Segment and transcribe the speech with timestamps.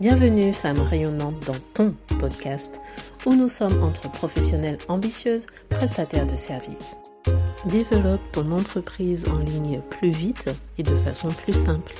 [0.00, 2.80] Bienvenue, femme rayonnante, dans ton podcast
[3.26, 6.96] où nous sommes entre professionnelles ambitieuses, prestataires de services.
[7.64, 11.94] Développe ton entreprise en ligne plus vite et de façon plus simple.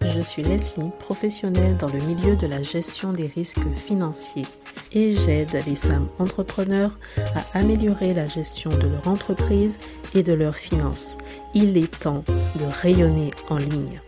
[0.00, 4.46] Je suis Leslie, professionnelle dans le milieu de la gestion des risques financiers
[4.92, 9.78] et j'aide les femmes entrepreneurs à améliorer la gestion de leur entreprise
[10.14, 11.18] et de leurs finances.
[11.52, 12.24] Il est temps
[12.56, 14.00] de rayonner en ligne.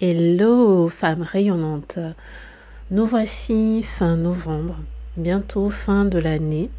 [0.00, 1.98] Hello, femmes rayonnantes.
[2.92, 4.76] Nous voici fin novembre,
[5.16, 6.70] bientôt fin de l'année.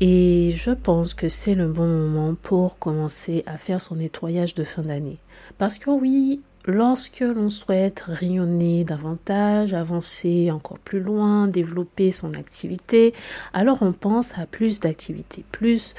[0.00, 4.64] Et je pense que c'est le bon moment pour commencer à faire son nettoyage de
[4.64, 5.18] fin d'année.
[5.58, 13.14] Parce que oui, lorsque l'on souhaite rayonner davantage, avancer encore plus loin, développer son activité,
[13.52, 15.94] alors on pense à plus d'activités, plus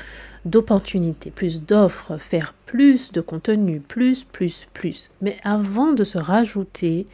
[0.45, 5.11] d'opportunités, plus d'offres, faire plus de contenu, plus, plus, plus.
[5.21, 7.07] Mais avant de se rajouter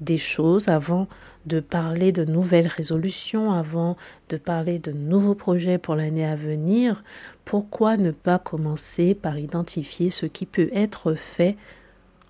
[0.00, 1.08] des choses, avant
[1.46, 3.96] de parler de nouvelles résolutions, avant
[4.30, 7.02] de parler de nouveaux projets pour l'année à venir,
[7.44, 11.56] pourquoi ne pas commencer par identifier ce qui peut être fait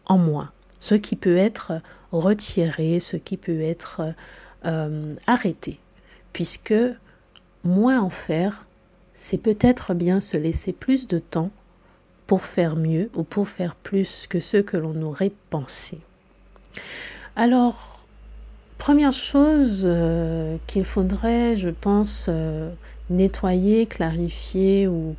[0.05, 1.81] en moi, ce qui peut être
[2.13, 4.03] retiré, ce qui peut être
[4.65, 5.79] euh, arrêté,
[6.33, 6.75] puisque
[7.65, 8.67] moins en faire,
[9.15, 11.51] c'est peut-être bien se laisser plus de temps
[12.27, 15.99] pour faire mieux ou pour faire plus que ce que l'on aurait pensé.
[17.37, 17.97] Alors,
[18.79, 22.71] Première chose euh, qu'il faudrait, je pense, euh,
[23.09, 25.17] nettoyer, clarifier ou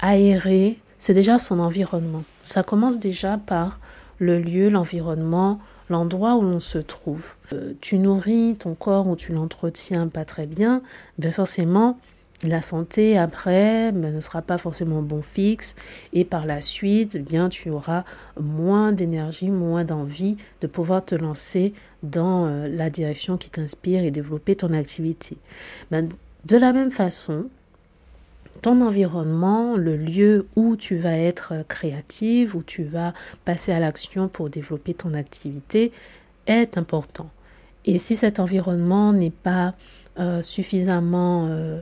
[0.00, 2.24] aérer, c'est déjà son environnement.
[2.42, 3.80] Ça commence déjà par
[4.18, 7.34] le lieu, l'environnement, l'endroit où l'on se trouve.
[7.52, 10.82] Euh, tu nourris ton corps ou tu l'entretiens pas très bien,
[11.18, 11.98] bien forcément,
[12.44, 15.74] la santé après ben, ne sera pas forcément bon fixe
[16.12, 18.04] et par la suite eh bien tu auras
[18.38, 21.72] moins d'énergie moins d'envie de pouvoir te lancer
[22.02, 25.38] dans euh, la direction qui t'inspire et développer ton activité
[25.90, 26.08] ben,
[26.44, 27.46] de la même façon
[28.56, 34.28] ton environnement, le lieu où tu vas être créative, où tu vas passer à l'action
[34.28, 35.92] pour développer ton activité
[36.46, 37.30] est important.
[37.84, 39.74] Et si cet environnement n'est pas
[40.18, 41.80] euh, suffisamment euh,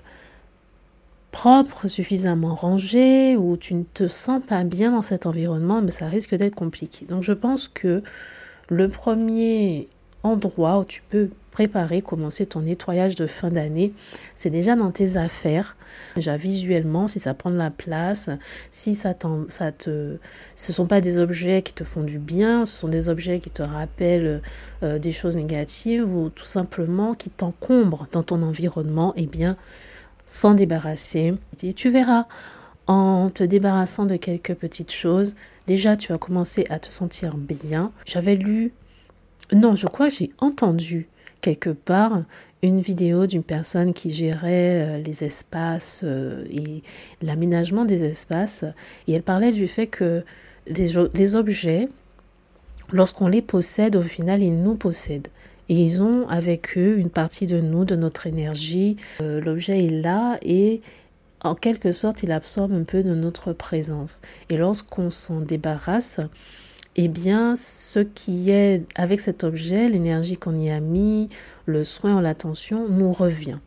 [1.31, 6.35] propre, suffisamment rangé, ou tu ne te sens pas bien dans cet environnement, ça risque
[6.35, 7.07] d'être compliqué.
[7.07, 8.03] Donc je pense que
[8.69, 9.89] le premier
[10.25, 13.93] endroit où tu peux préparer, commencer ton nettoyage de fin d'année,
[14.35, 15.77] c'est déjà dans tes affaires,
[16.17, 18.29] déjà visuellement, si ça prend de la place,
[18.73, 19.15] si ça,
[19.49, 20.17] ça te,
[20.57, 23.51] ce sont pas des objets qui te font du bien, ce sont des objets qui
[23.51, 24.43] te rappellent
[24.83, 29.57] euh, des choses négatives ou tout simplement qui t'encombrent dans ton environnement, eh bien,
[30.27, 31.35] s'en débarrasser.
[31.63, 32.27] Et tu verras,
[32.89, 35.37] en te débarrassant de quelques petites choses,
[35.69, 37.93] déjà tu vas commencer à te sentir bien.
[38.07, 38.73] J'avais lu,
[39.53, 41.09] non, je crois que j'ai entendu
[41.41, 42.23] quelque part
[42.63, 46.83] une vidéo d'une personne qui gérait euh, les espaces euh, et
[47.21, 48.65] l'aménagement des espaces.
[49.07, 50.25] Et elle parlait du fait que
[50.67, 51.89] les objets,
[52.91, 55.29] lorsqu'on les possède, au final, ils nous possèdent
[55.69, 58.97] et ils ont avec eux une partie de nous, de notre énergie.
[59.21, 60.83] Euh, l'objet est là et
[61.43, 64.21] en quelque sorte il absorbe un peu de notre présence.
[64.51, 66.21] Et lorsqu'on s'en débarrasse,
[66.97, 71.29] eh bien ce qui est avec cet objet, l'énergie qu'on y a mis,
[71.67, 73.59] le soin, l'attention, nous revient.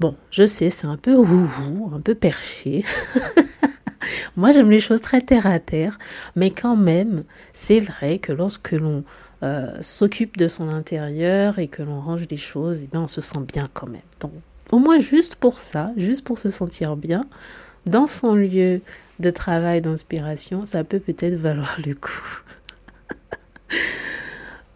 [0.00, 2.84] Bon, je sais, c'est un peu vous, un peu perché.
[4.36, 5.98] Moi, j'aime les choses très terre à terre,
[6.36, 9.04] mais quand même, c'est vrai que lorsque l'on
[9.42, 13.20] euh, s'occupe de son intérieur et que l'on range les choses, eh bien on se
[13.20, 14.02] sent bien quand même.
[14.20, 14.32] Donc,
[14.70, 17.22] au moins juste pour ça, juste pour se sentir bien,
[17.86, 18.80] dans son lieu
[19.20, 22.42] de travail, d'inspiration, ça peut peut-être valoir le coup.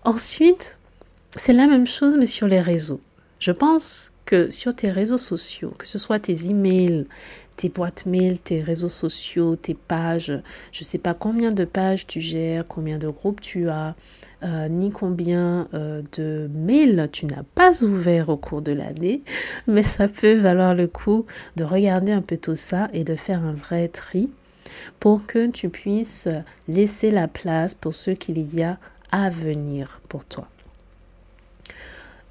[0.07, 0.79] Ensuite,
[1.35, 3.01] c'est la même chose mais sur les réseaux.
[3.41, 7.07] Je pense que sur tes réseaux sociaux, que ce soit tes emails,
[7.57, 10.33] tes boîtes mail, tes réseaux sociaux, tes pages,
[10.71, 13.97] je ne sais pas combien de pages tu gères, combien de groupes tu as,
[14.45, 19.23] euh, ni combien euh, de mails tu n'as pas ouvert au cours de l'année,
[19.67, 21.27] mais ça peut valoir le coup
[21.57, 24.31] de regarder un peu tout ça et de faire un vrai tri
[25.01, 26.29] pour que tu puisses
[26.69, 28.79] laisser la place pour ce qu'il y a
[29.17, 30.47] à venir pour toi.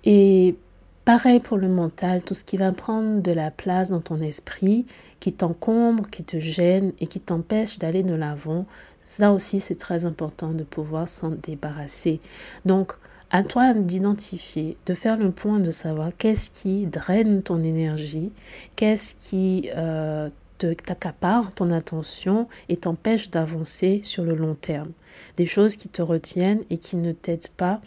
[0.03, 0.55] Et
[1.03, 4.85] pareil pour le mental, tout ce qui va prendre de la place dans ton esprit,
[5.19, 8.67] qui t'encombre, qui te gêne et qui t'empêche d'aller de l'avant,
[9.07, 12.19] ça aussi, c'est très important de pouvoir s'en débarrasser.
[12.65, 12.93] Donc,
[13.31, 18.31] à toi d'identifier, de faire le point, de savoir qu'est-ce qui draine ton énergie,
[18.75, 24.91] qu'est-ce qui euh, t'accaparent ton attention et t'empêchent d'avancer sur le long terme.
[25.37, 27.81] Des choses qui te retiennent et qui ne t'aident pas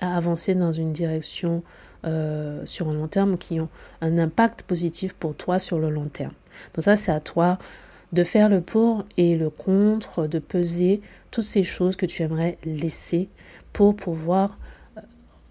[0.00, 1.62] à avancer dans une direction
[2.04, 3.68] euh, sur un long terme qui ont
[4.00, 6.32] un impact positif pour toi sur le long terme.
[6.74, 7.58] Donc ça, c'est à toi
[8.12, 12.58] de faire le pour et le contre, de peser toutes ces choses que tu aimerais
[12.64, 13.28] laisser
[13.72, 14.58] pour pouvoir
[14.96, 15.00] euh,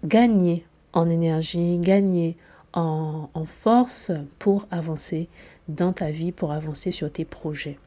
[0.04, 2.36] gagner en énergie, gagner
[2.72, 5.28] en, force pour avancer
[5.68, 7.78] dans ta vie, pour avancer sur tes projets.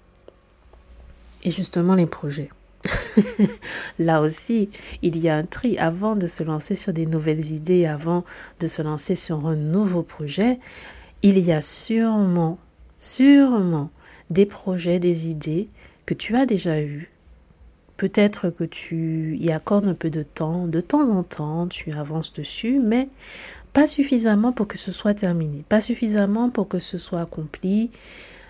[1.44, 2.50] Et justement les projets.
[4.00, 4.70] Là aussi,
[5.02, 8.24] il y a un tri avant de se lancer sur des nouvelles idées, avant
[8.60, 10.60] de se lancer sur un nouveau projet.
[11.24, 12.60] Il y a sûrement,
[12.98, 13.90] sûrement
[14.30, 15.70] des projets, des idées
[16.06, 17.12] que tu as déjà eues.
[17.98, 22.34] Peut-être que tu y accordes un peu de temps, de temps en temps, tu avances
[22.34, 23.08] dessus, mais
[23.76, 27.92] pas suffisamment pour que ce soit terminé, pas suffisamment pour que ce soit accompli.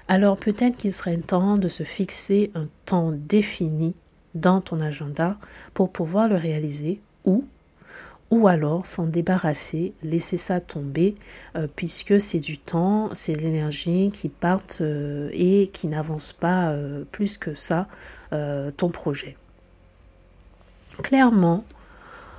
[0.07, 3.95] Alors peut-être qu'il serait temps de se fixer un temps défini
[4.35, 5.37] dans ton agenda
[5.73, 7.43] pour pouvoir le réaliser ou
[8.29, 11.15] ou alors s'en débarrasser, laisser ça tomber,
[11.55, 17.03] euh, puisque c'est du temps, c'est l'énergie qui partent euh, et qui n'avance pas euh,
[17.11, 17.87] plus que ça
[18.77, 19.37] ton projet.
[21.01, 21.63] Clairement,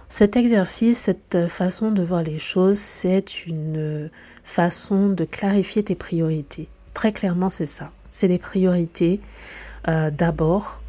[0.08, 4.10] cet exercice, cette façon de voir les choses, c'est une
[4.44, 6.68] façon de clarifier tes priorités.
[6.94, 7.90] Très clairement, c'est ça.
[8.08, 9.20] C'est les priorités
[9.86, 10.80] d'abord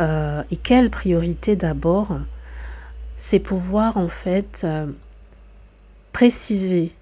[0.00, 2.18] euh, et quelle priorité d'abord?
[3.16, 4.86] C'est pouvoir en fait euh,
[6.12, 6.94] préciser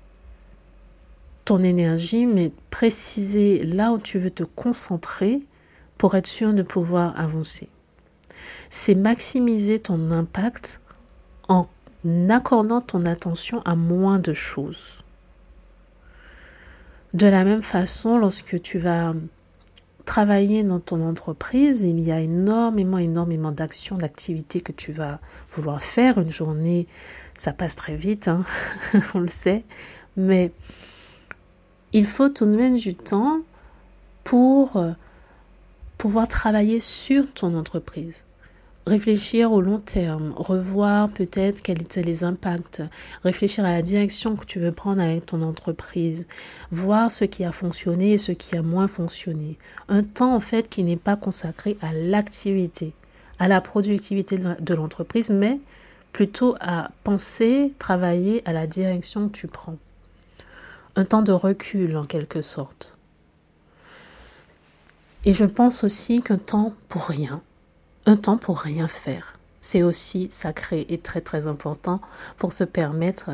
[1.45, 5.41] ton énergie, mais préciser là où tu veux te concentrer
[5.99, 7.69] pour être sûr de pouvoir avancer.
[8.71, 10.81] C'est maximiser ton impact
[11.49, 11.69] en
[12.29, 14.99] accordant ton attention à moins de choses.
[17.15, 19.15] De la même façon, lorsque tu vas
[20.05, 25.19] travailler dans ton entreprise, il y a énormément, énormément d'actions, d'activités que tu vas
[25.51, 26.19] vouloir faire.
[26.19, 26.87] Une journée,
[27.37, 28.45] ça passe très vite, hein,
[29.15, 29.65] on le sait,
[30.17, 30.53] mais
[31.93, 33.41] il faut tout de même du temps
[34.25, 34.93] pour euh,
[35.99, 38.26] pouvoir travailler sur ton entreprise
[38.87, 42.83] réfléchir au long terme, revoir peut-être quels étaient les impacts,
[43.25, 46.27] réfléchir à la direction que tu veux prendre avec ton entreprise,
[46.71, 49.59] voir ce qui a fonctionné et ce qui a moins fonctionné.
[49.89, 52.93] Un temps en fait qui n'est pas consacré à l'activité,
[53.41, 55.59] à la productivité de l'entreprise, mais
[56.13, 59.77] plutôt à penser, travailler à la direction que tu prends.
[60.95, 62.97] Un temps de recul en quelque sorte.
[65.25, 67.43] Et je pense aussi qu'un temps pour rien,
[68.07, 69.35] un temps pour rien faire.
[69.61, 72.01] C'est aussi sacré et très très important
[72.39, 73.31] pour se permettre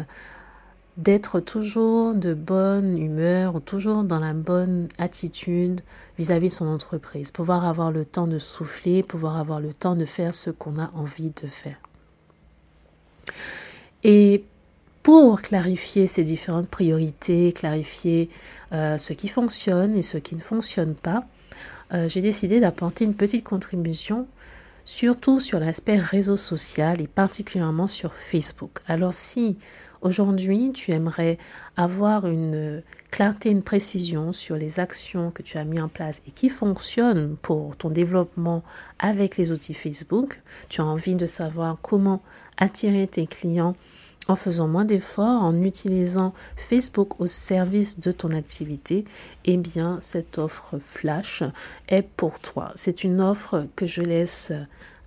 [0.96, 5.80] d'être toujours de bonne humeur, toujours dans la bonne attitude
[6.18, 10.34] vis-à-vis son entreprise, pouvoir avoir le temps de souffler, pouvoir avoir le temps de faire
[10.34, 11.76] ce qu'on a envie de faire.
[14.04, 14.44] Et
[15.02, 18.30] pour clarifier ces différentes priorités, clarifier
[18.72, 21.24] euh, ce qui fonctionne et ce qui ne fonctionne pas,
[21.92, 24.26] euh, j'ai décidé d'apporter une petite contribution
[24.84, 28.80] surtout sur l'aspect réseau social et particulièrement sur Facebook.
[28.86, 29.58] Alors si
[30.00, 31.38] aujourd'hui tu aimerais
[31.76, 36.30] avoir une clarté, une précision sur les actions que tu as mis en place et
[36.30, 38.62] qui fonctionnent pour ton développement
[38.98, 42.22] avec les outils Facebook, tu as envie de savoir comment
[42.56, 43.76] attirer tes clients
[44.28, 49.04] en faisant moins d'efforts, en utilisant Facebook au service de ton activité,
[49.44, 51.42] eh bien, cette offre flash
[51.88, 52.70] est pour toi.
[52.76, 54.52] C'est une offre que je laisse